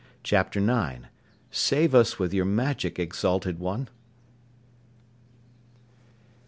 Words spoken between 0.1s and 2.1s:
CHAPTER 9 "SAVE